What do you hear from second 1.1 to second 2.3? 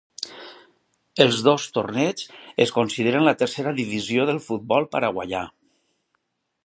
Els dos torneigs